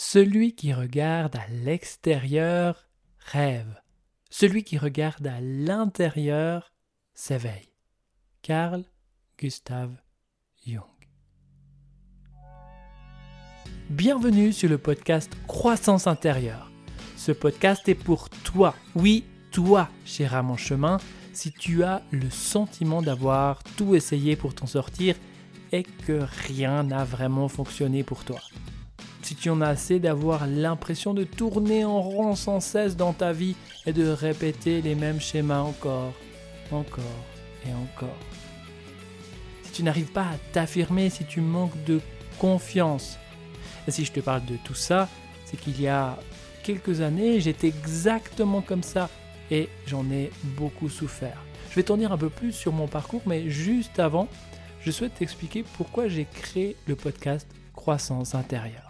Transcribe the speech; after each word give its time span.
Celui 0.00 0.54
qui 0.54 0.72
regarde 0.72 1.34
à 1.34 1.48
l'extérieur 1.50 2.86
rêve. 3.18 3.82
Celui 4.30 4.62
qui 4.62 4.78
regarde 4.78 5.26
à 5.26 5.40
l'intérieur 5.40 6.72
s'éveille. 7.14 7.72
Carl 8.40 8.84
Gustav 9.40 9.90
Jung. 10.64 10.84
Bienvenue 13.90 14.52
sur 14.52 14.70
le 14.70 14.78
podcast 14.78 15.32
Croissance 15.48 16.06
intérieure. 16.06 16.70
Ce 17.16 17.32
podcast 17.32 17.88
est 17.88 17.96
pour 17.96 18.30
toi, 18.30 18.76
oui, 18.94 19.24
toi, 19.50 19.88
cher 20.04 20.36
à 20.36 20.44
mon 20.44 20.56
chemin, 20.56 20.98
si 21.32 21.50
tu 21.50 21.82
as 21.82 22.02
le 22.12 22.30
sentiment 22.30 23.02
d'avoir 23.02 23.64
tout 23.76 23.96
essayé 23.96 24.36
pour 24.36 24.54
t'en 24.54 24.66
sortir 24.68 25.16
et 25.72 25.82
que 25.82 26.24
rien 26.46 26.84
n'a 26.84 27.02
vraiment 27.02 27.48
fonctionné 27.48 28.04
pour 28.04 28.24
toi 28.24 28.38
si 29.28 29.34
tu 29.34 29.50
en 29.50 29.60
as 29.60 29.68
assez 29.68 29.98
d'avoir 29.98 30.46
l'impression 30.46 31.12
de 31.12 31.22
tourner 31.22 31.84
en 31.84 32.00
rond 32.00 32.34
sans 32.34 32.60
cesse 32.60 32.96
dans 32.96 33.12
ta 33.12 33.34
vie 33.34 33.56
et 33.84 33.92
de 33.92 34.08
répéter 34.08 34.80
les 34.80 34.94
mêmes 34.94 35.20
schémas 35.20 35.60
encore, 35.60 36.14
encore 36.72 37.04
et 37.66 37.72
encore. 37.74 38.16
Si 39.64 39.72
tu 39.72 39.82
n'arrives 39.82 40.12
pas 40.12 40.22
à 40.22 40.38
t'affirmer, 40.54 41.10
si 41.10 41.26
tu 41.26 41.42
manques 41.42 41.84
de 41.84 42.00
confiance. 42.38 43.18
Et 43.86 43.90
si 43.90 44.06
je 44.06 44.12
te 44.12 44.20
parle 44.20 44.46
de 44.46 44.56
tout 44.64 44.72
ça, 44.72 45.10
c'est 45.44 45.60
qu'il 45.60 45.78
y 45.78 45.88
a 45.88 46.18
quelques 46.62 47.02
années, 47.02 47.38
j'étais 47.38 47.68
exactement 47.68 48.62
comme 48.62 48.82
ça 48.82 49.10
et 49.50 49.68
j'en 49.86 50.10
ai 50.10 50.30
beaucoup 50.56 50.88
souffert. 50.88 51.36
Je 51.68 51.74
vais 51.74 51.82
t'en 51.82 51.98
dire 51.98 52.12
un 52.12 52.18
peu 52.18 52.30
plus 52.30 52.52
sur 52.52 52.72
mon 52.72 52.88
parcours, 52.88 53.20
mais 53.26 53.50
juste 53.50 53.98
avant, 53.98 54.26
je 54.80 54.90
souhaite 54.90 55.16
t'expliquer 55.16 55.64
pourquoi 55.76 56.08
j'ai 56.08 56.24
créé 56.24 56.76
le 56.86 56.96
podcast 56.96 57.46
Croissance 57.74 58.34
intérieure. 58.34 58.87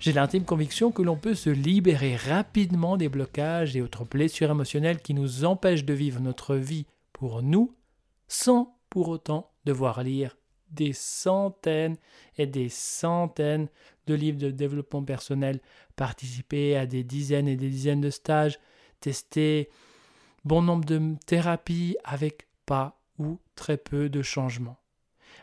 J'ai 0.00 0.14
l'intime 0.14 0.46
conviction 0.46 0.92
que 0.92 1.02
l'on 1.02 1.18
peut 1.18 1.34
se 1.34 1.50
libérer 1.50 2.16
rapidement 2.16 2.96
des 2.96 3.10
blocages 3.10 3.76
et 3.76 3.82
autres 3.82 4.06
blessures 4.06 4.50
émotionnelles 4.50 5.02
qui 5.02 5.12
nous 5.12 5.44
empêchent 5.44 5.84
de 5.84 5.92
vivre 5.92 6.20
notre 6.20 6.56
vie 6.56 6.86
pour 7.12 7.42
nous, 7.42 7.76
sans 8.26 8.78
pour 8.88 9.08
autant 9.08 9.52
devoir 9.66 10.02
lire 10.02 10.38
des 10.70 10.94
centaines 10.94 11.98
et 12.38 12.46
des 12.46 12.70
centaines 12.70 13.68
de 14.06 14.14
livres 14.14 14.38
de 14.38 14.50
développement 14.50 15.04
personnel, 15.04 15.60
participer 15.96 16.78
à 16.78 16.86
des 16.86 17.04
dizaines 17.04 17.48
et 17.48 17.56
des 17.56 17.68
dizaines 17.68 18.00
de 18.00 18.08
stages, 18.08 18.58
tester 19.00 19.68
bon 20.46 20.62
nombre 20.62 20.86
de 20.86 21.14
thérapies 21.26 21.98
avec 22.04 22.46
pas 22.64 22.98
ou 23.18 23.38
très 23.54 23.76
peu 23.76 24.08
de 24.08 24.22
changements. 24.22 24.78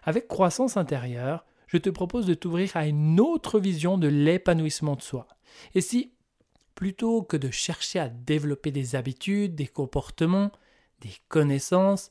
Avec 0.02 0.28
croissance 0.28 0.78
intérieure, 0.78 1.46
je 1.68 1.78
te 1.78 1.90
propose 1.90 2.26
de 2.26 2.34
t'ouvrir 2.34 2.76
à 2.76 2.88
une 2.88 3.20
autre 3.20 3.60
vision 3.60 3.98
de 3.98 4.08
l'épanouissement 4.08 4.96
de 4.96 5.02
soi. 5.02 5.28
Et 5.74 5.82
si, 5.82 6.14
plutôt 6.76 7.24
que 7.24 7.38
de 7.38 7.52
chercher 7.52 8.00
à 8.00 8.10
développer 8.10 8.72
des 8.72 8.96
habitudes, 8.96 9.56
des 9.56 9.68
comportements, 9.68 10.52
des 11.02 11.14
connaissances, 11.28 12.10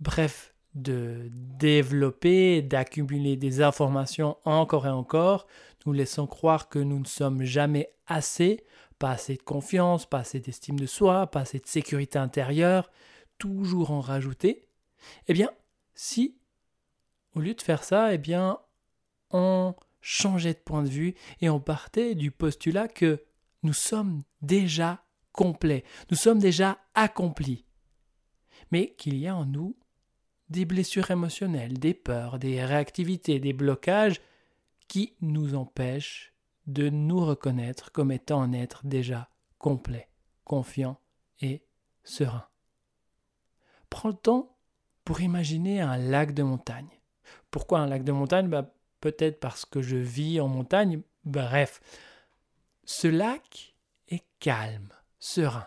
bref, 0.00 0.54
de 0.74 1.30
développer, 1.32 2.62
d'accumuler 2.62 3.36
des 3.36 3.62
informations 3.62 4.36
encore 4.44 4.86
et 4.86 4.90
encore, 4.90 5.46
nous 5.86 5.92
laissons 5.92 6.26
croire 6.26 6.68
que 6.68 6.78
nous 6.78 6.98
ne 6.98 7.06
sommes 7.06 7.42
jamais 7.42 7.90
assez, 8.06 8.64
pas 8.98 9.10
assez 9.10 9.36
de 9.36 9.42
confiance, 9.42 10.06
pas 10.06 10.18
assez 10.18 10.40
d'estime 10.40 10.78
de 10.78 10.86
soi, 10.86 11.26
pas 11.26 11.40
assez 11.40 11.58
de 11.58 11.66
sécurité 11.66 12.18
intérieure, 12.18 12.90
toujours 13.38 13.90
en 13.90 14.00
rajouter, 14.00 14.68
eh 15.28 15.32
bien, 15.32 15.50
si, 15.94 16.36
au 17.34 17.40
lieu 17.40 17.54
de 17.54 17.62
faire 17.62 17.84
ça, 17.84 18.12
eh 18.12 18.18
bien, 18.18 18.58
on 19.30 19.74
changeait 20.00 20.54
de 20.54 20.58
point 20.58 20.82
de 20.82 20.88
vue 20.88 21.14
et 21.40 21.50
on 21.50 21.60
partait 21.60 22.14
du 22.14 22.30
postulat 22.30 22.88
que 22.88 23.24
nous 23.62 23.72
sommes 23.72 24.22
déjà 24.42 25.04
complets, 25.32 25.84
nous 26.10 26.16
sommes 26.16 26.38
déjà 26.38 26.78
accomplis, 26.94 27.64
mais 28.70 28.94
qu'il 28.94 29.16
y 29.16 29.28
a 29.28 29.36
en 29.36 29.46
nous 29.46 29.76
des 30.50 30.64
blessures 30.64 31.10
émotionnelles, 31.10 31.78
des 31.78 31.94
peurs, 31.94 32.38
des 32.38 32.64
réactivités, 32.64 33.38
des 33.38 33.52
blocages 33.52 34.20
qui 34.88 35.14
nous 35.20 35.54
empêchent 35.54 36.32
de 36.66 36.88
nous 36.88 37.24
reconnaître 37.24 37.92
comme 37.92 38.12
étant 38.12 38.42
un 38.42 38.52
être 38.52 38.86
déjà 38.86 39.30
complet, 39.58 40.08
confiant 40.44 41.00
et 41.40 41.62
serein. 42.04 42.46
Prends 43.90 44.08
le 44.08 44.14
temps 44.14 44.56
pour 45.04 45.20
imaginer 45.20 45.80
un 45.80 45.96
lac 45.96 46.34
de 46.34 46.42
montagne. 46.42 46.88
Pourquoi 47.50 47.80
un 47.80 47.86
lac 47.86 48.04
de 48.04 48.12
montagne? 48.12 48.48
Bah, 48.48 48.74
peut-être 49.00 49.40
parce 49.40 49.64
que 49.64 49.82
je 49.82 49.96
vis 49.96 50.40
en 50.40 50.48
montagne, 50.48 51.00
bref. 51.24 51.80
Ce 52.84 53.08
lac 53.08 53.74
est 54.08 54.24
calme, 54.40 54.88
serein. 55.18 55.66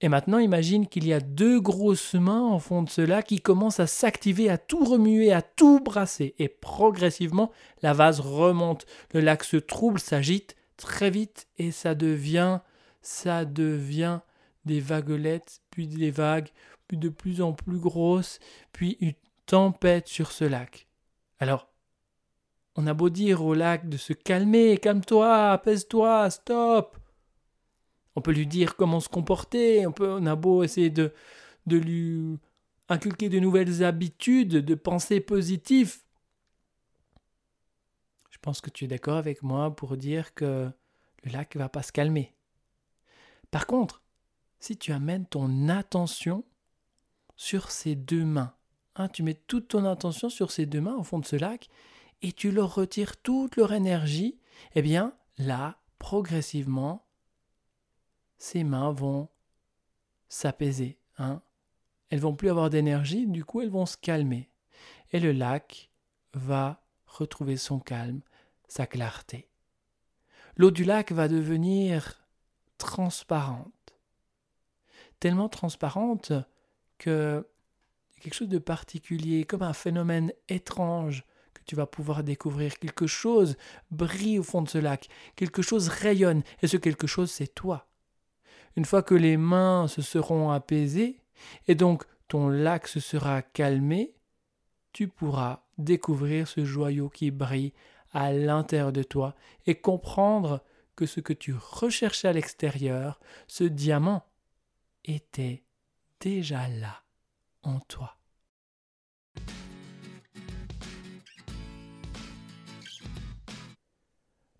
Et 0.00 0.08
maintenant, 0.08 0.38
imagine 0.38 0.86
qu'il 0.86 1.06
y 1.06 1.14
a 1.14 1.20
deux 1.20 1.60
grosses 1.60 2.14
mains 2.14 2.42
en 2.42 2.58
fond 2.58 2.82
de 2.82 2.90
ce 2.90 3.00
lac 3.00 3.26
qui 3.26 3.40
commencent 3.40 3.80
à 3.80 3.86
s'activer, 3.86 4.50
à 4.50 4.58
tout 4.58 4.84
remuer, 4.84 5.32
à 5.32 5.40
tout 5.40 5.80
brasser. 5.80 6.34
Et 6.38 6.48
progressivement, 6.48 7.50
la 7.80 7.94
vase 7.94 8.20
remonte. 8.20 8.84
Le 9.12 9.20
lac 9.20 9.44
se 9.44 9.56
trouble, 9.56 9.98
s'agite 9.98 10.56
très 10.76 11.08
vite 11.08 11.46
et 11.56 11.70
ça 11.70 11.94
devient, 11.94 12.60
ça 13.00 13.44
devient 13.44 14.20
des 14.64 14.80
vaguelettes, 14.80 15.60
puis 15.70 15.86
des 15.86 16.10
vagues, 16.10 16.48
puis 16.88 16.98
de 16.98 17.08
plus 17.08 17.40
en 17.40 17.52
plus 17.52 17.78
grosses, 17.78 18.40
puis 18.72 18.96
une 19.00 19.14
tempête 19.46 20.08
sur 20.08 20.32
ce 20.32 20.44
lac. 20.44 20.86
Alors, 21.38 21.68
on 22.76 22.86
a 22.86 22.94
beau 22.94 23.08
dire 23.08 23.44
au 23.44 23.54
lac 23.54 23.88
de 23.88 23.96
se 23.96 24.12
calmer, 24.12 24.78
calme-toi, 24.78 25.52
apaise-toi, 25.52 26.30
stop. 26.30 26.96
On 28.16 28.20
peut 28.20 28.32
lui 28.32 28.46
dire 28.46 28.76
comment 28.76 29.00
se 29.00 29.08
comporter, 29.08 29.86
on, 29.86 29.92
peut, 29.92 30.08
on 30.08 30.26
a 30.26 30.36
beau 30.36 30.62
essayer 30.62 30.90
de, 30.90 31.12
de 31.66 31.76
lui 31.76 32.38
inculquer 32.88 33.28
de 33.28 33.38
nouvelles 33.38 33.82
habitudes, 33.84 34.56
de 34.64 34.74
pensées 34.74 35.20
positives. 35.20 35.98
Je 38.30 38.38
pense 38.40 38.60
que 38.60 38.70
tu 38.70 38.84
es 38.84 38.88
d'accord 38.88 39.16
avec 39.16 39.42
moi 39.42 39.74
pour 39.74 39.96
dire 39.96 40.34
que 40.34 40.70
le 41.24 41.32
lac 41.32 41.56
va 41.56 41.68
pas 41.68 41.82
se 41.82 41.92
calmer. 41.92 42.34
Par 43.50 43.66
contre, 43.66 44.02
si 44.60 44.76
tu 44.76 44.92
amènes 44.92 45.26
ton 45.26 45.68
attention 45.68 46.44
sur 47.36 47.70
ces 47.70 47.94
deux 47.94 48.24
mains, 48.24 48.54
hein, 48.96 49.08
tu 49.08 49.22
mets 49.22 49.34
toute 49.34 49.68
ton 49.68 49.84
attention 49.84 50.28
sur 50.28 50.50
ces 50.50 50.66
deux 50.66 50.80
mains 50.80 50.96
au 50.96 51.02
fond 51.02 51.18
de 51.18 51.24
ce 51.24 51.36
lac, 51.36 51.68
et 52.22 52.32
tu 52.32 52.50
leur 52.50 52.74
retires 52.74 53.16
toute 53.16 53.56
leur 53.56 53.72
énergie, 53.72 54.38
eh 54.74 54.82
bien 54.82 55.14
là, 55.38 55.78
progressivement, 55.98 57.06
ces 58.38 58.64
mains 58.64 58.92
vont 58.92 59.28
s'apaiser. 60.28 60.98
Hein. 61.18 61.42
Elles 62.10 62.20
vont 62.20 62.34
plus 62.34 62.50
avoir 62.50 62.70
d'énergie, 62.70 63.26
du 63.26 63.44
coup 63.44 63.60
elles 63.60 63.70
vont 63.70 63.86
se 63.86 63.96
calmer. 63.96 64.50
Et 65.12 65.20
le 65.20 65.32
lac 65.32 65.90
va 66.32 66.84
retrouver 67.06 67.56
son 67.56 67.78
calme, 67.78 68.20
sa 68.68 68.86
clarté. 68.86 69.48
L'eau 70.56 70.70
du 70.70 70.84
lac 70.84 71.12
va 71.12 71.28
devenir 71.28 72.24
transparente. 72.78 73.94
Tellement 75.20 75.48
transparente 75.48 76.32
que 76.98 77.48
quelque 78.20 78.34
chose 78.34 78.48
de 78.48 78.58
particulier, 78.58 79.44
comme 79.44 79.62
un 79.62 79.72
phénomène 79.72 80.32
étrange 80.48 81.24
tu 81.64 81.76
vas 81.76 81.86
pouvoir 81.86 82.22
découvrir 82.22 82.78
quelque 82.78 83.06
chose 83.06 83.56
brille 83.90 84.38
au 84.38 84.42
fond 84.42 84.62
de 84.62 84.68
ce 84.68 84.78
lac, 84.78 85.08
quelque 85.36 85.62
chose 85.62 85.88
rayonne, 85.88 86.42
et 86.62 86.66
ce 86.66 86.76
quelque 86.76 87.06
chose 87.06 87.30
c'est 87.30 87.54
toi. 87.54 87.86
Une 88.76 88.84
fois 88.84 89.02
que 89.02 89.14
les 89.14 89.36
mains 89.36 89.86
se 89.88 90.02
seront 90.02 90.50
apaisées, 90.50 91.20
et 91.68 91.74
donc 91.74 92.04
ton 92.28 92.48
lac 92.48 92.88
se 92.88 93.00
sera 93.00 93.42
calmé, 93.42 94.14
tu 94.92 95.08
pourras 95.08 95.64
découvrir 95.78 96.48
ce 96.48 96.64
joyau 96.64 97.08
qui 97.08 97.30
brille 97.30 97.72
à 98.12 98.32
l'intérieur 98.32 98.92
de 98.92 99.02
toi 99.02 99.34
et 99.66 99.74
comprendre 99.74 100.62
que 100.96 101.06
ce 101.06 101.20
que 101.20 101.32
tu 101.32 101.54
recherchais 101.54 102.28
à 102.28 102.32
l'extérieur, 102.32 103.20
ce 103.48 103.64
diamant, 103.64 104.24
était 105.04 105.64
déjà 106.20 106.68
là 106.68 107.02
en 107.62 107.80
toi. 107.80 108.16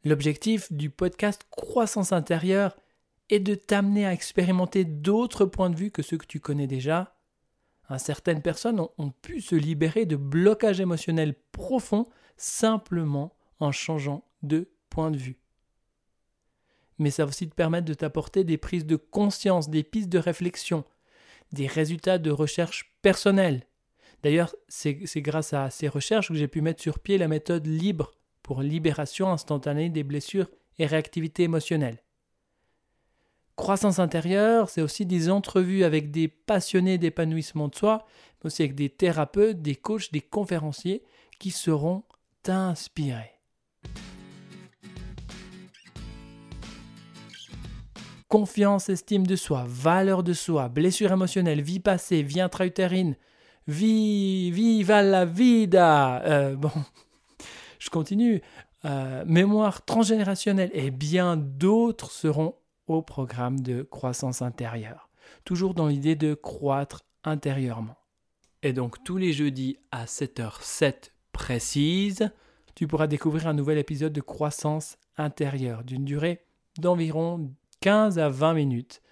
L'objectif 0.05 0.71
du 0.71 0.91
podcast 0.91 1.47
Croissance 1.51 2.13
intérieure 2.13 2.77
est 3.31 3.41
de 3.41 3.55
t'amener 3.55 4.05
à 4.05 4.13
expérimenter 4.13 4.85
d'autres 4.85 5.47
points 5.47 5.71
de 5.71 5.77
vue 5.77 5.91
que 5.91 6.03
ceux 6.03 6.19
que 6.19 6.27
tu 6.27 6.41
connais 6.41 6.67
déjà. 6.67 7.17
certaines 7.97 8.43
personnes 8.43 8.87
ont, 8.99 9.11
pu 9.23 9.41
se 9.41 9.55
libérer 9.55 10.05
de 10.05 10.17
blocages 10.17 10.81
émotionnels 10.81 11.35
profonds 11.53 12.07
simplement 12.37 13.35
en 13.61 13.73
changeant 13.73 14.29
de 14.43 14.69
point 14.91 15.11
de 15.11 15.17
vue. 15.17 15.39
Mais 16.99 17.11
ça 17.11 17.25
va 17.25 17.31
aussi 17.31 17.49
te 17.49 17.55
permettre 17.55 17.87
de 17.87 17.95
t'apporter 17.95 18.45
des 18.45 18.59
prises 18.59 18.87
de 18.87 18.97
conscience, 18.97 19.71
des 19.71 19.85
pistes 19.85 20.11
de 20.11 20.19
réflexion, 20.19 20.85
des 21.53 21.67
résultats 21.67 22.19
de 22.19 22.31
recherche 22.31 22.95
personnelle. 23.01 23.67
D'ailleurs, 24.23 24.55
c'est 24.69 25.23
grâce 25.23 25.55
à 25.55 25.71
ces 25.71 25.89
recherches 25.89 26.29
que 26.29 26.35
j'ai 26.35 26.49
pu 26.49 26.61
mettre 26.61 26.83
sur 26.83 26.99
pied 26.99 27.17
la 27.17 27.29
méthode 27.29 27.67
libre 27.67 28.13
pour 28.45 28.63
libération 28.63 29.33
instantanée 29.33 29.89
des 29.89 30.05
blessures 30.05 30.49
et 30.79 30.87
réactivité 30.87 31.43
émotionnelle. 31.45 31.99
Croissance 33.57 33.99
intérieure, 33.99 34.69
c'est 34.69 34.83
aussi 34.83 35.07
des 35.07 35.31
entrevues 35.31 35.83
avec 35.83 36.11
des 36.11 36.29
passionnés 36.29 36.99
d'épanouissement 36.99 37.69
de 37.69 37.75
soi, 37.75 38.05
mais 38.43 38.49
aussi 38.49 38.63
avec 38.63 38.75
des 38.75 38.91
thérapeutes, 38.91 39.63
des 39.63 39.75
coachs, 39.75 40.13
des 40.13 40.21
conférenciers 40.21 41.03
qui 41.39 41.51
seront 41.51 42.03
inspirés. 42.47 43.31
Confiance, 48.29 48.89
estime 48.89 49.27
de 49.27 49.37
soi, 49.37 49.65
valeur 49.67 50.23
de 50.23 50.33
soi, 50.33 50.69
blessure 50.69 51.13
émotionnelle, 51.13 51.63
vie 51.63 51.81
passée, 51.81 52.23
vie 52.23 52.41
intra-utérine, 52.41 53.17
vie, 53.69 54.51
viva 54.51 55.03
la 55.03 55.25
vida. 55.25 56.21
Euh, 56.25 56.57
bon, 56.57 56.73
je 57.85 57.91
continue. 57.91 58.41
Euh, 58.87 59.25
mémoire 59.27 59.85
transgénérationnelle 59.85 60.71
et 60.73 60.91
bien 60.91 61.37
d'autres 61.37 62.11
seront 62.11 62.57
au 62.87 63.03
programme 63.03 63.61
de 63.61 63.83
croissance 63.83 64.43
intérieure, 64.43 65.09
toujours 65.45 65.75
dans 65.75 65.87
l'idée 65.87 66.17
de 66.17 66.35
croître 66.35 67.03
intérieurement. 67.25 67.97
Et 68.63 68.73
donc 68.73 69.03
tous 69.05 69.17
les 69.17 69.33
jeudis 69.33 69.79
à 69.91 70.05
7h07 70.05 71.11
précise, 71.33 72.31
tu 72.75 72.87
pourras 72.87 73.07
découvrir 73.07 73.47
un 73.47 73.55
nouvel 73.55 73.79
épisode 73.79 74.13
de 74.13 74.21
croissance 74.21 74.97
intérieure 75.17 75.85
d'une 75.85 76.05
durée 76.05 76.45
d'environ 76.79 77.51
15 77.81 78.19
à 78.19 78.29
20 78.29 78.55
minutes 78.55 79.03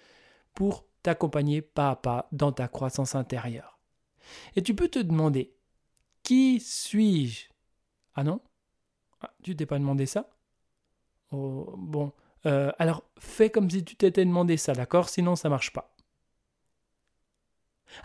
pour 0.53 0.85
t'accompagner 1.01 1.61
pas 1.61 1.91
à 1.91 1.95
pas 1.95 2.27
dans 2.31 2.51
ta 2.51 2.67
croissance 2.67 3.15
intérieure. 3.15 3.79
Et 4.55 4.63
tu 4.63 4.73
peux 4.73 4.87
te 4.87 4.99
demander, 4.99 5.53
qui 6.23 6.59
suis-je? 6.59 7.49
Ah 8.15 8.23
non? 8.23 8.39
Ah, 9.23 9.33
Tu 9.43 9.55
t'es 9.55 9.65
pas 9.65 9.79
demandé 9.79 10.05
ça? 10.05 10.29
Oh, 11.31 11.73
Bon, 11.77 12.11
euh, 12.45 12.71
alors 12.77 13.03
fais 13.17 13.49
comme 13.49 13.69
si 13.69 13.83
tu 13.83 13.95
t'étais 13.95 14.25
demandé 14.25 14.57
ça, 14.57 14.73
d'accord? 14.73 15.09
Sinon 15.09 15.35
ça 15.35 15.49
marche 15.49 15.73
pas. 15.73 15.93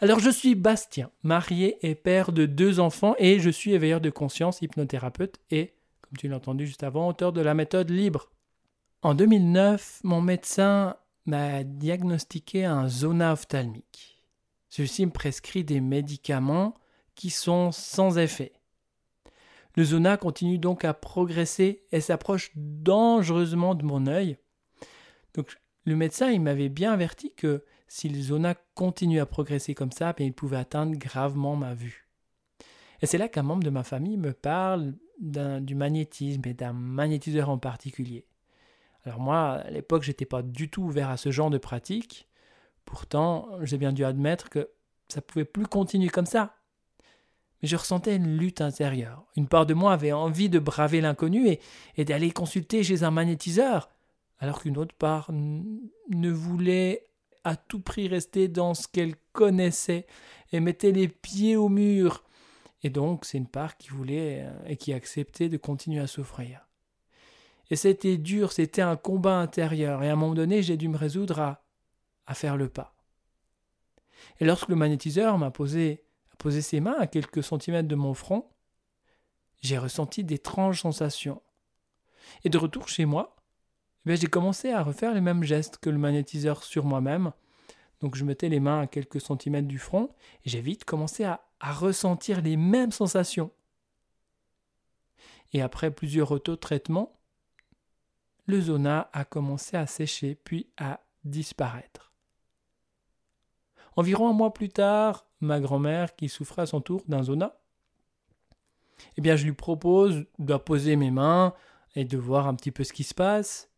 Alors 0.01 0.19
je 0.19 0.31
suis 0.31 0.55
Bastien, 0.55 1.11
marié 1.23 1.79
et 1.83 1.95
père 1.95 2.33
de 2.33 2.47
deux 2.47 2.79
enfants 2.79 3.15
et 3.19 3.41
je 3.41 3.51
suis 3.51 3.73
éveilleur 3.73 4.01
de 4.01 4.11
conscience, 4.11 4.61
hypnothérapeute 4.61 5.39
et, 5.51 5.75
comme 6.03 6.19
tu 6.19 6.29
l'as 6.29 6.37
entendu 6.37 6.67
juste 6.67 6.83
avant, 6.83 7.09
auteur 7.09 7.33
de 7.33 7.41
la 7.41 7.55
méthode 7.55 7.91
libre. 7.91 8.31
En 9.03 9.15
2009, 9.15 10.01
mon 10.05 10.21
médecin 10.21 10.97
m'a 11.27 11.63
diagnostiqué 11.65 12.65
un 12.65 12.89
zona 12.89 13.33
ophtalmique. 13.33 14.25
Celui-ci 14.69 15.07
me 15.07 15.11
prescrit 15.11 15.65
des 15.65 15.81
médicaments 15.81 16.75
qui 17.15 17.31
sont 17.31 17.73
sans 17.73 18.19
effet. 18.19 18.53
Le 19.77 19.85
zona 19.85 20.17
continue 20.17 20.59
donc 20.59 20.85
à 20.85 20.95
progresser 20.95 21.85
et 21.93 22.01
s'approche 22.01 22.51
dangereusement 22.57 23.75
de 23.75 23.85
mon 23.85 24.07
œil. 24.07 24.39
Donc 25.35 25.57
le 25.85 25.97
médecin 25.97 26.31
il 26.31 26.41
m'avait 26.41 26.69
bien 26.69 26.93
averti 26.93 27.33
que 27.35 27.65
si 27.87 28.09
le 28.09 28.21
zona 28.21 28.55
continue 28.75 29.21
à 29.21 29.27
progresser 29.27 29.75
comme 29.75 29.93
ça, 29.93 30.13
bien, 30.13 30.27
il 30.27 30.35
pouvait 30.35 30.59
atteindre 30.59 30.97
gravement 30.97 31.57
ma 31.57 31.75
vue. 31.75 32.07
Et 33.01 33.07
c'est 33.07 33.19
là 33.19 33.29
qu'un 33.29 33.43
membre 33.43 33.63
de 33.63 33.71
ma 33.71 33.83
famille 33.83 34.19
me 34.19 34.33
parle 34.33 34.95
du 35.21 35.75
magnétisme 35.75 36.43
et 36.47 36.55
d'un 36.55 36.73
magnétiseur 36.73 37.49
en 37.49 37.59
particulier. 37.59 38.27
Alors 39.05 39.21
moi, 39.21 39.53
à 39.53 39.71
l'époque, 39.71 40.03
j'étais 40.03 40.27
pas 40.27 40.43
du 40.43 40.69
tout 40.69 40.83
ouvert 40.83 41.09
à 41.09 41.17
ce 41.17 41.31
genre 41.31 41.51
de 41.51 41.59
pratique. 41.59 42.29
Pourtant, 42.85 43.49
j'ai 43.63 43.79
bien 43.79 43.93
dû 43.93 44.05
admettre 44.05 44.51
que 44.51 44.71
ça 45.09 45.23
pouvait 45.23 45.45
plus 45.45 45.67
continuer 45.67 46.09
comme 46.09 46.27
ça 46.27 46.58
mais 47.63 47.69
je 47.69 47.77
ressentais 47.77 48.17
une 48.17 48.37
lutte 48.37 48.61
intérieure. 48.61 49.25
Une 49.37 49.49
part 49.49 49.67
de 49.67 49.75
moi 49.75 49.93
avait 49.93 50.13
envie 50.13 50.49
de 50.49 50.59
braver 50.59 51.01
l'inconnu 51.01 51.59
et, 51.97 52.05
d'aller 52.05 52.31
consulter 52.31 52.83
chez 52.85 53.03
un 53.03 53.11
magnétiseur, 53.11 53.91
alors 54.39 54.63
qu'une 54.63 54.79
autre 54.79 54.95
part 54.95 55.31
ne 55.33 56.31
voulait 56.31 57.05
à 57.45 57.57
tout 57.57 57.81
prix 57.81 58.09
rester 58.09 58.49
dans 58.49 58.75
ce 58.75 58.87
qu'elle 58.87 59.15
connaissait 59.33 60.07
et 60.53 60.61
mettait 60.61 60.93
les 60.93 61.09
pieds 61.09 61.57
au 61.57 61.69
mur. 61.69 62.25
Et 62.83 62.91
donc, 62.91 63.25
c'est 63.25 63.39
une 63.39 63.49
part 63.49 63.77
qui 63.77 63.89
voulait 63.89 64.45
euh, 64.45 64.69
et 64.69 64.77
qui 64.77 64.93
acceptait 64.93 65.49
de 65.49 65.57
continuer 65.57 66.01
à 66.01 66.07
souffrir. 66.07 66.69
Et 67.71 67.77
c'était 67.77 68.17
dur, 68.17 68.53
c'était 68.53 68.83
un 68.83 68.97
combat 68.97 69.39
intérieur, 69.39 70.03
et 70.03 70.09
à 70.09 70.13
un 70.13 70.17
moment 70.17 70.35
donné, 70.35 70.63
j'ai 70.63 70.77
dû 70.77 70.89
me 70.89 70.97
résoudre 70.97 71.41
à, 71.41 71.65
à 72.27 72.35
faire 72.35 72.57
le 72.57 72.69
pas. 72.69 72.95
Et 74.41 74.45
lorsque 74.45 74.69
le 74.69 74.77
magnétiseur 74.77 75.39
m'a 75.39 75.51
posé 75.51 76.05
posé 76.39 76.63
ses 76.63 76.81
mains 76.81 76.97
à 76.99 77.07
quelques 77.07 77.43
centimètres 77.43 77.89
de 77.89 77.95
mon 77.95 78.15
front, 78.15 78.49
j'ai 79.61 79.79
ressenti 79.79 80.25
d'étranges 80.25 80.81
sensations. 80.83 81.43
Et 82.45 82.49
de 82.49 82.59
retour 82.59 82.89
chez 82.89 83.05
moi, 83.05 83.37
eh 84.07 84.17
j'ai 84.17 84.27
commencé 84.27 84.71
à 84.71 84.83
refaire 84.83 85.13
les 85.13 85.21
mêmes 85.21 85.43
gestes 85.43 85.79
que 85.79 85.91
le 85.91 85.99
magnétiseur 85.99 86.63
sur 86.63 86.85
moi-même. 86.85 87.33
Donc 88.01 88.15
je 88.15 88.25
mettais 88.25 88.49
les 88.49 88.61
mains 88.61 88.81
à 88.81 88.87
quelques 88.87 89.21
centimètres 89.21 89.69
du 89.69 89.79
front 89.79 90.11
et 90.45 90.51
j'ai 90.51 90.61
vite 90.61 90.85
commencé 90.85 91.25
à, 91.25 91.45
à 91.61 91.73
ressentir 91.73 92.41
les 92.41 92.57
mêmes 92.57 92.93
sensations. 92.93 93.51
Et 95.53 95.63
après 95.63 95.91
plusieurs 95.91 96.31
auto-traitements, 96.31 97.19
le 98.47 98.61
zona 98.61 99.11
a 99.13 99.25
commencé 99.25 99.77
à 99.77 99.87
sécher 99.87 100.35
puis 100.35 100.71
à 100.77 101.01
disparaître. 101.25 102.08
Environ 103.99 104.29
un 104.29 104.33
mois 104.33 104.55
plus 104.55 104.69
tard, 104.69 105.27
ma 105.41 105.59
grand-mère, 105.59 106.15
qui 106.15 106.29
souffrait 106.29 106.63
à 106.63 106.67
son 106.67 106.81
tour 106.81 107.03
d'un 107.09 107.25
zona, 107.25 107.61
eh 109.17 109.21
bien, 109.21 109.35
je 109.35 109.45
lui 109.45 109.55
propose 109.55 110.25
de 110.39 110.57
poser 110.57 110.95
mes 110.95 111.11
mains 111.11 111.53
et 111.97 112.05
de 112.05 112.17
voir 112.17 112.47
un 112.47 112.55
petit 112.55 112.71
peu 112.71 112.85
ce 112.85 112.93
qui 112.93 113.03
se 113.03 113.13
passe. 113.13 113.73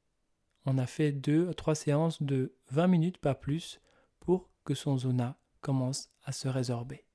On 0.67 0.77
a 0.77 0.85
fait 0.85 1.11
deux, 1.11 1.55
trois 1.55 1.75
séances 1.75 2.23
de 2.23 2.55
20 2.71 2.87
minutes, 2.89 3.17
pas 3.17 3.35
plus, 3.35 3.81
pour 4.21 4.51
que 4.63 4.75
son 4.75 4.99
zona 4.99 5.39
commence 5.63 6.11
à 6.25 6.33
se 6.33 6.49
résorber. 6.49 7.07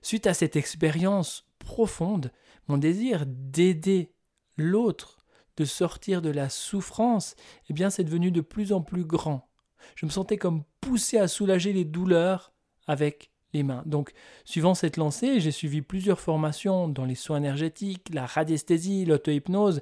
Suite 0.00 0.28
à 0.28 0.32
cette 0.32 0.54
expérience 0.54 1.50
profonde, 1.58 2.30
mon 2.68 2.78
désir 2.78 3.24
d'aider 3.26 4.14
l'autre, 4.56 5.26
de 5.56 5.64
sortir 5.64 6.22
de 6.22 6.30
la 6.30 6.48
souffrance, 6.48 7.34
eh 7.68 7.72
bien, 7.72 7.90
c'est 7.90 8.04
devenu 8.04 8.30
de 8.30 8.40
plus 8.40 8.72
en 8.72 8.82
plus 8.82 9.04
grand. 9.04 9.49
Je 9.94 10.06
me 10.06 10.10
sentais 10.10 10.36
comme 10.36 10.64
poussé 10.80 11.18
à 11.18 11.28
soulager 11.28 11.72
les 11.72 11.84
douleurs 11.84 12.52
avec 12.86 13.30
les 13.52 13.62
mains. 13.62 13.82
Donc, 13.86 14.12
suivant 14.44 14.74
cette 14.74 14.96
lancée, 14.96 15.40
j'ai 15.40 15.50
suivi 15.50 15.82
plusieurs 15.82 16.20
formations 16.20 16.88
dans 16.88 17.04
les 17.04 17.14
soins 17.14 17.38
énergétiques, 17.38 18.08
la 18.12 18.26
radiesthésie, 18.26 19.04
l'auto-hypnose, 19.04 19.80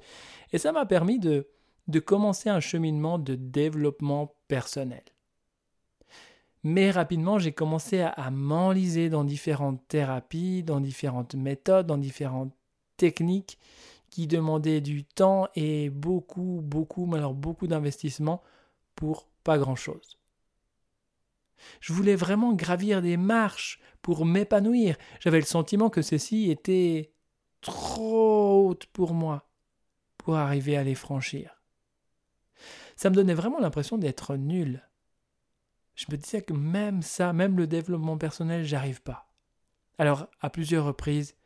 et 0.52 0.58
ça 0.58 0.72
m'a 0.72 0.86
permis 0.86 1.18
de, 1.18 1.48
de 1.88 1.98
commencer 2.00 2.48
un 2.48 2.60
cheminement 2.60 3.18
de 3.18 3.34
développement 3.34 4.34
personnel. 4.48 5.02
Mais 6.64 6.90
rapidement, 6.90 7.38
j'ai 7.38 7.52
commencé 7.52 8.00
à, 8.00 8.30
m'enliser 8.30 9.08
dans 9.10 9.24
différentes 9.24 9.86
thérapies, 9.88 10.62
dans 10.62 10.80
différentes 10.80 11.34
méthodes, 11.34 11.86
dans 11.86 11.98
différentes 11.98 12.52
techniques 12.96 13.58
qui 14.10 14.26
demandaient 14.26 14.80
du 14.80 15.04
temps 15.04 15.48
et 15.54 15.88
beaucoup, 15.90 16.60
beaucoup, 16.62 17.08
alors 17.14 17.34
beaucoup 17.34 17.66
d'investissement 17.66 18.42
pour 18.96 19.28
pas 19.48 19.56
grand-chose. 19.56 20.18
Je 21.80 21.94
voulais 21.94 22.16
vraiment 22.16 22.52
gravir 22.52 23.00
des 23.00 23.16
marches 23.16 23.80
pour 24.02 24.26
m'épanouir. 24.26 24.98
J'avais 25.20 25.40
le 25.40 25.46
sentiment 25.46 25.88
que 25.88 26.02
ceci 26.02 26.50
était 26.50 27.14
trop 27.62 28.68
haute 28.68 28.84
pour 28.92 29.14
moi 29.14 29.48
pour 30.18 30.36
arriver 30.36 30.76
à 30.76 30.84
les 30.84 30.94
franchir. 30.94 31.62
Ça 32.94 33.08
me 33.08 33.14
donnait 33.14 33.32
vraiment 33.32 33.58
l'impression 33.58 33.96
d'être 33.96 34.36
nul. 34.36 34.86
Je 35.94 36.04
me 36.10 36.18
disais 36.18 36.42
que 36.42 36.52
même 36.52 37.00
ça, 37.00 37.32
même 37.32 37.56
le 37.56 37.66
développement 37.66 38.18
personnel, 38.18 38.66
j'arrive 38.66 39.00
pas. 39.00 39.32
Alors, 39.96 40.28
à 40.42 40.50
plusieurs 40.50 40.84
reprises, 40.84 41.36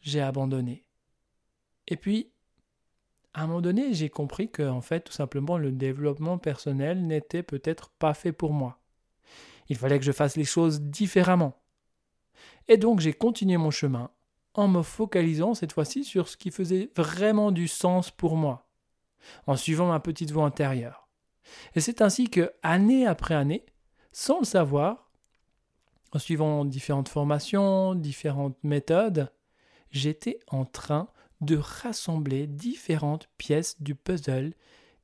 j'ai 0.00 0.20
abandonné. 0.20 0.86
Et 1.88 1.96
puis, 1.96 2.30
à 3.38 3.42
un 3.42 3.46
moment 3.46 3.60
donné, 3.60 3.94
j'ai 3.94 4.08
compris 4.08 4.50
que, 4.50 4.68
en 4.68 4.80
fait, 4.80 5.02
tout 5.02 5.12
simplement, 5.12 5.58
le 5.58 5.70
développement 5.70 6.38
personnel 6.38 7.06
n'était 7.06 7.44
peut-être 7.44 7.90
pas 7.90 8.12
fait 8.12 8.32
pour 8.32 8.52
moi. 8.52 8.80
Il 9.68 9.76
fallait 9.76 10.00
que 10.00 10.04
je 10.04 10.10
fasse 10.10 10.36
les 10.36 10.44
choses 10.44 10.80
différemment. 10.80 11.54
Et 12.66 12.76
donc 12.76 12.98
j'ai 12.98 13.12
continué 13.12 13.56
mon 13.56 13.70
chemin 13.70 14.10
en 14.54 14.66
me 14.66 14.82
focalisant 14.82 15.54
cette 15.54 15.72
fois-ci 15.72 16.02
sur 16.02 16.28
ce 16.28 16.36
qui 16.36 16.50
faisait 16.50 16.90
vraiment 16.96 17.52
du 17.52 17.68
sens 17.68 18.10
pour 18.10 18.36
moi, 18.36 18.68
en 19.46 19.56
suivant 19.56 19.86
ma 19.86 20.00
petite 20.00 20.32
voix 20.32 20.44
intérieure. 20.44 21.08
Et 21.76 21.80
c'est 21.80 22.02
ainsi 22.02 22.28
que, 22.28 22.52
année 22.64 23.06
après 23.06 23.36
année, 23.36 23.64
sans 24.10 24.40
le 24.40 24.46
savoir, 24.46 25.12
en 26.12 26.18
suivant 26.18 26.64
différentes 26.64 27.08
formations, 27.08 27.94
différentes 27.94 28.58
méthodes, 28.64 29.32
j'étais 29.92 30.40
en 30.48 30.64
train 30.64 31.08
de 31.40 31.56
rassembler 31.56 32.46
différentes 32.46 33.28
pièces 33.38 33.80
du 33.80 33.94
puzzle 33.94 34.52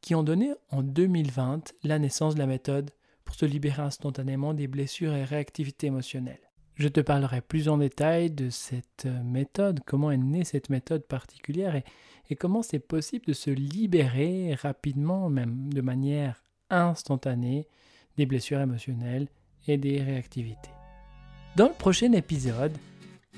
qui 0.01 0.15
ont 0.15 0.23
donné 0.23 0.53
en 0.71 0.83
2020 0.83 1.73
la 1.83 1.99
naissance 1.99 2.35
de 2.35 2.41
la 2.41 2.47
méthode 2.47 2.91
pour 3.25 3.35
se 3.35 3.47
libérer 3.47 3.83
instantanément 3.83 4.53
des 4.53 4.67
blessures 4.67 5.15
et 5.15 5.25
réactivités 5.25 5.87
émotionnelles. 5.87 6.51
Je 6.75 6.89
te 6.89 7.01
parlerai 7.01 7.41
plus 7.41 7.69
en 7.69 7.79
détail 7.79 8.31
de 8.31 8.51
cette 8.51 9.07
méthode, 9.25 9.81
comment 9.87 10.11
est 10.11 10.17
née 10.17 10.45
cette 10.45 10.71
méthode 10.71 11.07
particulière 11.07 11.77
et, 11.77 11.85
et 12.29 12.37
comment 12.37 12.63
c'est 12.63 12.81
possible 12.81 13.27
de 13.27 13.33
se 13.33 13.51
libérer 13.51 14.55
rapidement, 14.55 15.31
même 15.31 15.73
de 15.73 15.81
manière 15.81 16.43
instantanée, 16.71 17.69
des 18.17 18.27
blessures 18.27 18.61
émotionnelles 18.61 19.29
et 19.67 19.79
des 19.79 20.03
réactivités. 20.03 20.71
Dans 21.57 21.69
le 21.69 21.75
prochain 21.75 22.13
épisode, 22.13 22.77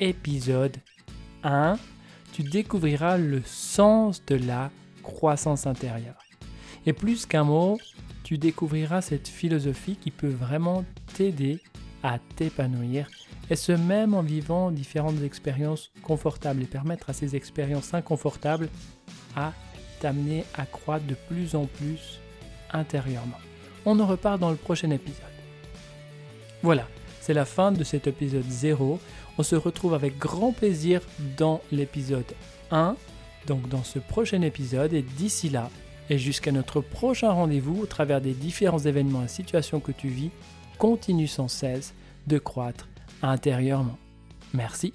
épisode 0.00 0.76
1, 1.42 1.76
tu 2.36 2.42
découvriras 2.42 3.16
le 3.16 3.40
sens 3.46 4.22
de 4.26 4.34
la 4.34 4.70
croissance 5.02 5.66
intérieure. 5.66 6.22
Et 6.84 6.92
plus 6.92 7.24
qu'un 7.24 7.44
mot, 7.44 7.78
tu 8.24 8.36
découvriras 8.36 9.00
cette 9.00 9.26
philosophie 9.26 9.96
qui 9.96 10.10
peut 10.10 10.28
vraiment 10.28 10.84
t'aider 11.14 11.62
à 12.02 12.18
t'épanouir, 12.18 13.08
et 13.48 13.56
ce 13.56 13.72
même 13.72 14.12
en 14.12 14.20
vivant 14.20 14.70
différentes 14.70 15.22
expériences 15.22 15.90
confortables 16.02 16.62
et 16.62 16.66
permettre 16.66 17.08
à 17.08 17.14
ces 17.14 17.36
expériences 17.36 17.94
inconfortables 17.94 18.68
à 19.34 19.54
t'amener 20.00 20.44
à 20.52 20.66
croître 20.66 21.06
de 21.06 21.14
plus 21.14 21.54
en 21.54 21.64
plus 21.64 22.20
intérieurement. 22.70 23.38
On 23.86 23.98
en 23.98 24.06
repart 24.06 24.38
dans 24.38 24.50
le 24.50 24.56
prochain 24.56 24.90
épisode. 24.90 25.24
Voilà, 26.62 26.86
c'est 27.26 27.34
la 27.34 27.44
fin 27.44 27.72
de 27.72 27.82
cet 27.82 28.06
épisode 28.06 28.48
0. 28.48 29.00
On 29.36 29.42
se 29.42 29.56
retrouve 29.56 29.94
avec 29.94 30.16
grand 30.16 30.52
plaisir 30.52 31.00
dans 31.36 31.60
l'épisode 31.72 32.32
1, 32.70 32.94
donc 33.48 33.68
dans 33.68 33.82
ce 33.82 33.98
prochain 33.98 34.42
épisode, 34.42 34.92
et 34.92 35.02
d'ici 35.02 35.48
là, 35.48 35.68
et 36.08 36.18
jusqu'à 36.18 36.52
notre 36.52 36.80
prochain 36.80 37.32
rendez-vous 37.32 37.80
au 37.82 37.86
travers 37.86 38.20
des 38.20 38.32
différents 38.32 38.78
événements 38.78 39.24
et 39.24 39.28
situations 39.28 39.80
que 39.80 39.90
tu 39.90 40.06
vis, 40.06 40.30
continue 40.78 41.26
sans 41.26 41.48
cesse 41.48 41.94
de 42.28 42.38
croître 42.38 42.86
intérieurement. 43.22 43.98
Merci 44.54 44.92